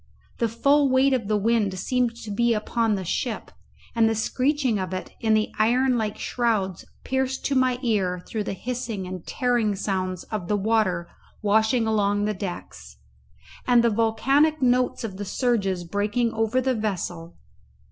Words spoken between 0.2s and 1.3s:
The full weight of